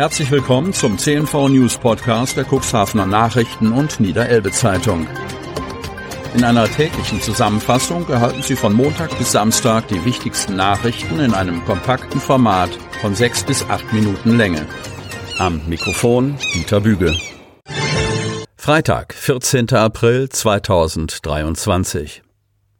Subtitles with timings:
[0.00, 5.06] Herzlich willkommen zum CNV News Podcast der Cuxhavener Nachrichten und Niederelbe Zeitung.
[6.34, 11.62] In einer täglichen Zusammenfassung erhalten Sie von Montag bis Samstag die wichtigsten Nachrichten in einem
[11.66, 12.70] kompakten Format
[13.02, 14.66] von sechs bis acht Minuten Länge.
[15.36, 17.14] Am Mikrofon Dieter Büge.
[18.56, 19.68] Freitag, 14.
[19.74, 22.22] April 2023.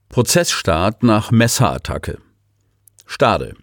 [0.08, 2.16] Prozessstart nach Messerattacke.
[3.04, 3.56] Stade.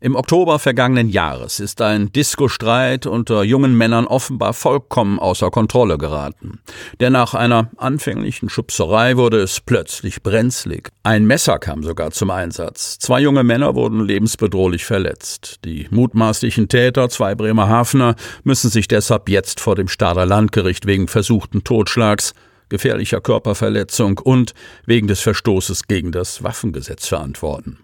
[0.00, 6.60] Im Oktober vergangenen Jahres ist ein Diskostreit unter jungen Männern offenbar vollkommen außer Kontrolle geraten.
[7.00, 10.90] Denn nach einer anfänglichen Schubserei wurde es plötzlich brenzlig.
[11.02, 12.98] Ein Messer kam sogar zum Einsatz.
[13.00, 15.56] Zwei junge Männer wurden lebensbedrohlich verletzt.
[15.64, 21.64] Die mutmaßlichen Täter, zwei Bremerhavener, müssen sich deshalb jetzt vor dem Stader Landgericht wegen versuchten
[21.64, 22.34] Totschlags
[22.68, 24.54] gefährlicher Körperverletzung und
[24.86, 27.78] wegen des Verstoßes gegen das Waffengesetz verantworten.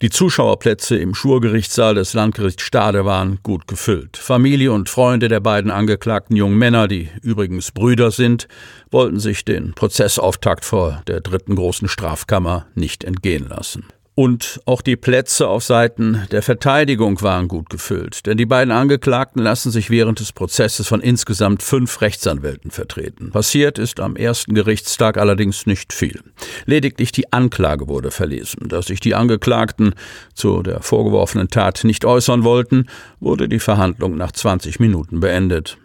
[0.00, 4.16] Die Zuschauerplätze im Schurgerichtssaal des Landgerichts Stade waren gut gefüllt.
[4.16, 8.46] Familie und Freunde der beiden angeklagten jungen Männer, die übrigens Brüder sind,
[8.92, 13.86] wollten sich den Prozessauftakt vor der dritten großen Strafkammer nicht entgehen lassen.
[14.18, 19.40] Und auch die Plätze auf Seiten der Verteidigung waren gut gefüllt, denn die beiden Angeklagten
[19.40, 23.30] lassen sich während des Prozesses von insgesamt fünf Rechtsanwälten vertreten.
[23.30, 26.20] Passiert ist am ersten Gerichtstag allerdings nicht viel.
[26.66, 28.68] Lediglich die Anklage wurde verlesen.
[28.68, 29.94] Dass sich die Angeklagten
[30.34, 32.86] zu der vorgeworfenen Tat nicht äußern wollten,
[33.20, 35.78] wurde die Verhandlung nach 20 Minuten beendet.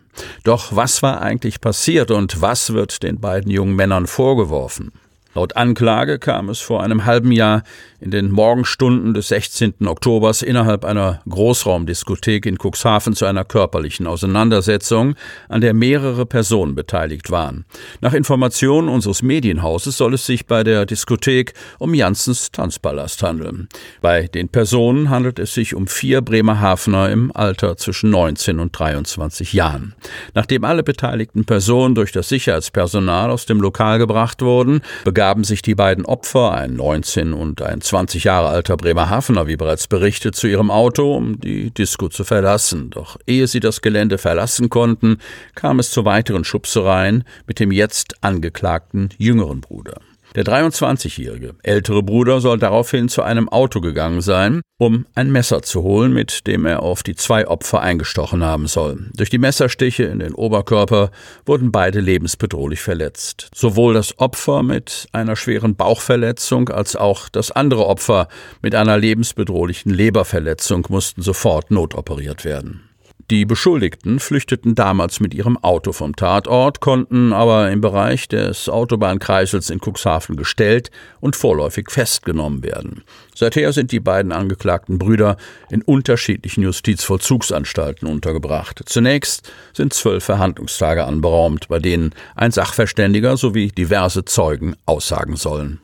[0.44, 4.92] Doch was war eigentlich passiert und was wird den beiden jungen Männern vorgeworfen?
[5.36, 7.64] Laut Anklage kam es vor einem halben Jahr
[8.00, 9.88] in den Morgenstunden des 16.
[9.88, 15.16] Oktobers innerhalb einer Großraumdiskothek in Cuxhaven zu einer körperlichen Auseinandersetzung,
[15.50, 17.66] an der mehrere Personen beteiligt waren.
[18.02, 23.70] Nach Informationen unseres Medienhauses soll es sich bei der Diskothek um Janssens Tanzpalast handeln.
[24.02, 29.54] Bei den Personen handelt es sich um vier Bremerhavener im Alter zwischen 19 und 23
[29.54, 29.96] Jahren.
[30.36, 34.82] Nachdem alle beteiligten Personen durch das Sicherheitspersonal aus dem Lokal gebracht wurden,
[35.24, 39.88] begaben sich die beiden Opfer, ein 19 und ein 20 Jahre alter Bremerhavener, wie bereits
[39.88, 42.90] berichtet, zu ihrem Auto, um die Disco zu verlassen.
[42.90, 45.20] Doch ehe sie das Gelände verlassen konnten,
[45.56, 49.94] kam es zu weiteren Schubsereien mit dem jetzt angeklagten jüngeren Bruder.
[50.36, 55.84] Der 23-jährige ältere Bruder soll daraufhin zu einem Auto gegangen sein, um ein Messer zu
[55.84, 59.12] holen, mit dem er auf die zwei Opfer eingestochen haben soll.
[59.16, 61.12] Durch die Messerstiche in den Oberkörper
[61.46, 63.50] wurden beide lebensbedrohlich verletzt.
[63.54, 68.28] Sowohl das Opfer mit einer schweren Bauchverletzung als auch das andere Opfer
[68.64, 72.90] mit einer lebensbedrohlichen Leberverletzung mussten sofort notoperiert werden.
[73.32, 79.70] Die Beschuldigten flüchteten damals mit ihrem Auto vom Tatort, konnten aber im Bereich des Autobahnkreisels
[79.70, 80.92] in Cuxhaven gestellt
[81.22, 83.04] und vorläufig festgenommen werden.
[83.34, 85.38] Seither sind die beiden angeklagten Brüder
[85.70, 88.82] in unterschiedlichen Justizvollzugsanstalten untergebracht.
[88.86, 95.80] Zunächst sind zwölf Verhandlungstage anberaumt, bei denen ein Sachverständiger sowie diverse Zeugen aussagen sollen.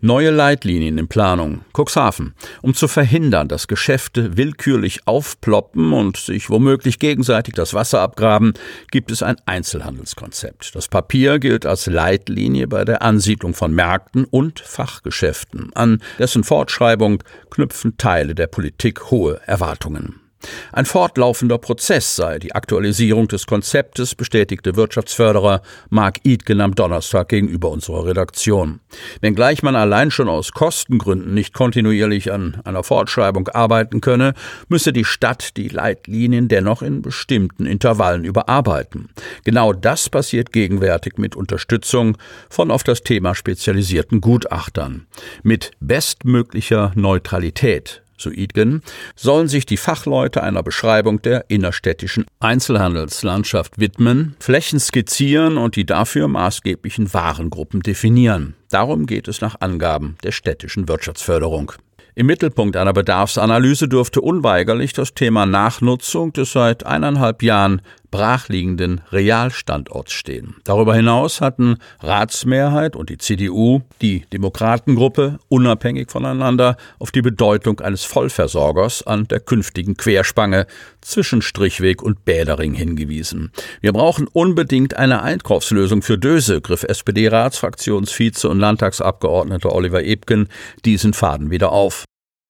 [0.00, 1.62] Neue Leitlinien in Planung.
[1.72, 2.34] Cuxhaven.
[2.62, 8.52] Um zu verhindern, dass Geschäfte willkürlich aufploppen und sich womöglich gegenseitig das Wasser abgraben,
[8.90, 10.74] gibt es ein Einzelhandelskonzept.
[10.74, 15.70] Das Papier gilt als Leitlinie bei der Ansiedlung von Märkten und Fachgeschäften.
[15.74, 20.25] An dessen Fortschreibung knüpfen Teile der Politik hohe Erwartungen.
[20.72, 27.70] Ein fortlaufender Prozess sei die Aktualisierung des Konzeptes, bestätigte Wirtschaftsförderer Mark Idgen am Donnerstag gegenüber
[27.70, 28.80] unserer Redaktion.
[29.20, 34.34] Wenngleich man allein schon aus Kostengründen nicht kontinuierlich an einer Fortschreibung arbeiten könne,
[34.68, 39.08] müsse die Stadt die Leitlinien dennoch in bestimmten Intervallen überarbeiten.
[39.44, 42.16] Genau das passiert gegenwärtig mit Unterstützung
[42.48, 45.06] von auf das Thema spezialisierten Gutachtern.
[45.42, 48.82] Mit bestmöglicher Neutralität so Idgen,
[49.14, 56.28] sollen sich die Fachleute einer Beschreibung der innerstädtischen Einzelhandelslandschaft widmen, Flächen skizzieren und die dafür
[56.28, 58.54] maßgeblichen Warengruppen definieren.
[58.70, 61.72] Darum geht es nach Angaben der städtischen Wirtschaftsförderung.
[62.18, 70.12] Im Mittelpunkt einer Bedarfsanalyse dürfte unweigerlich das Thema Nachnutzung des seit eineinhalb Jahren brachliegenden Realstandorts
[70.12, 70.56] stehen.
[70.64, 78.04] Darüber hinaus hatten Ratsmehrheit und die CDU, die Demokratengruppe, unabhängig voneinander auf die Bedeutung eines
[78.04, 80.66] Vollversorgers an der künftigen Querspange
[81.00, 83.52] zwischen Strichweg und Bädering hingewiesen.
[83.80, 90.48] Wir brauchen unbedingt eine Einkaufslösung für Döse, griff SPD-Ratsfraktionsvize und Landtagsabgeordneter Oliver Ebken
[90.84, 92.04] diesen Faden wieder auf.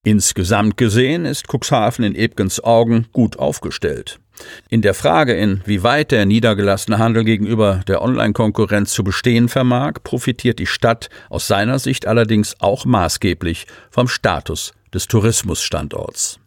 [0.06, 4.20] Insgesamt gesehen ist Cuxhaven in Ebgens Augen gut aufgestellt.
[4.68, 10.66] In der Frage, inwieweit der niedergelassene Handel gegenüber der Online-Konkurrenz zu bestehen vermag, profitiert die
[10.66, 16.40] Stadt aus seiner Sicht allerdings auch maßgeblich vom Status des Tourismusstandorts.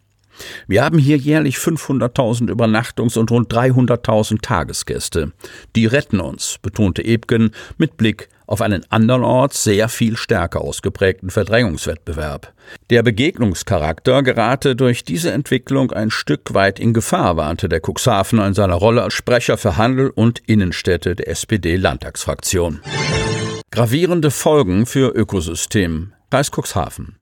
[0.68, 5.32] Wir haben hier jährlich 500.000 Übernachtungs- und rund 300.000 Tagesgäste.
[5.76, 12.52] Die retten uns, betonte Ebgen mit Blick auf einen andernorts sehr viel stärker ausgeprägten Verdrängungswettbewerb.
[12.90, 18.56] Der Begegnungscharakter gerate durch diese Entwicklung ein Stück weit in Gefahr, warnte der Cuxhavener in
[18.56, 22.82] seiner Rolle als Sprecher für Handel und Innenstädte der SPD-Landtagsfraktion.
[23.70, 26.14] Gravierende Folgen für Ökosystem.
[26.32, 27.19] Kreis Cuxhaven.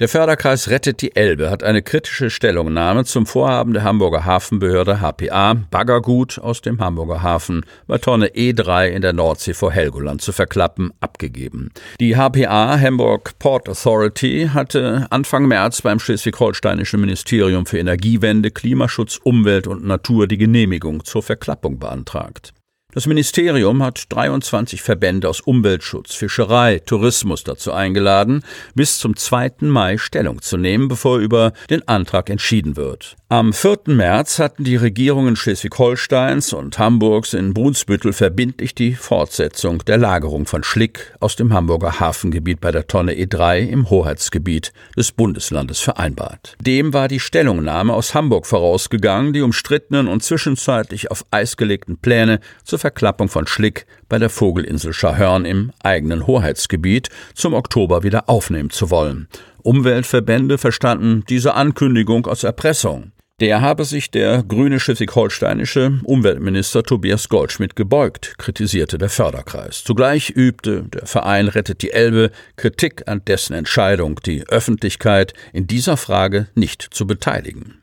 [0.00, 5.52] Der Förderkreis Rettet die Elbe hat eine kritische Stellungnahme zum Vorhaben der Hamburger Hafenbehörde HPA,
[5.70, 10.90] Baggergut aus dem Hamburger Hafen bei Tonne E3 in der Nordsee vor Helgoland zu verklappen,
[11.00, 11.70] abgegeben.
[12.00, 19.66] Die HPA, Hamburg Port Authority, hatte Anfang März beim schleswig-holsteinischen Ministerium für Energiewende, Klimaschutz, Umwelt
[19.66, 22.54] und Natur die Genehmigung zur Verklappung beantragt.
[22.92, 28.42] Das Ministerium hat 23 Verbände aus Umweltschutz, Fischerei, Tourismus dazu eingeladen,
[28.74, 29.52] bis zum 2.
[29.60, 33.16] Mai Stellung zu nehmen, bevor über den Antrag entschieden wird.
[33.32, 33.82] Am 4.
[33.86, 40.64] März hatten die Regierungen Schleswig-Holsteins und Hamburgs in Brunsbüttel verbindlich die Fortsetzung der Lagerung von
[40.64, 46.56] Schlick aus dem Hamburger Hafengebiet bei der Tonne E3 im Hoheitsgebiet des Bundeslandes vereinbart.
[46.60, 52.40] Dem war die Stellungnahme aus Hamburg vorausgegangen, die umstrittenen und zwischenzeitlich auf Eis gelegten Pläne
[52.64, 58.70] zur Verklappung von Schlick bei der Vogelinsel Schahörn im eigenen Hoheitsgebiet zum Oktober wieder aufnehmen
[58.70, 59.28] zu wollen.
[59.62, 63.12] Umweltverbände verstanden diese Ankündigung als Erpressung.
[63.40, 69.82] Der habe sich der grüne schleswig-holsteinische Umweltminister Tobias Goldschmidt gebeugt, kritisierte der Förderkreis.
[69.82, 75.96] Zugleich übte der Verein Rettet die Elbe Kritik an dessen Entscheidung, die Öffentlichkeit in dieser
[75.96, 77.79] Frage nicht zu beteiligen.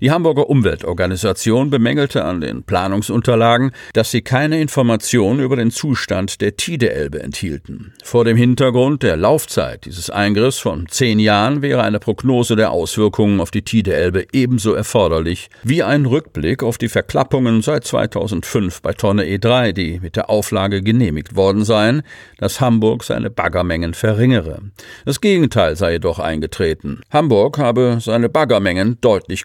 [0.00, 6.56] Die Hamburger Umweltorganisation bemängelte an den Planungsunterlagen, dass sie keine Informationen über den Zustand der
[6.56, 7.92] Tide-Elbe enthielten.
[8.02, 13.40] Vor dem Hintergrund der Laufzeit dieses Eingriffs von zehn Jahren wäre eine Prognose der Auswirkungen
[13.40, 19.24] auf die Tide-Elbe ebenso erforderlich wie ein Rückblick auf die Verklappungen seit 2005 bei Tonne
[19.24, 22.02] E3, die mit der Auflage genehmigt worden seien,
[22.38, 24.62] dass Hamburg seine Baggermengen verringere.
[25.04, 27.00] Das Gegenteil sei jedoch eingetreten.
[27.10, 29.44] Hamburg habe seine Baggermengen deutlich